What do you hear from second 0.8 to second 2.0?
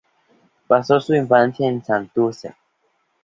su infancia en